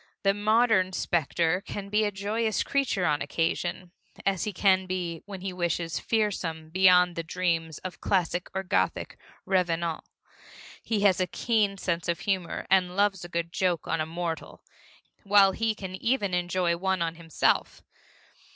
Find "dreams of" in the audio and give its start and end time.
7.21-8.01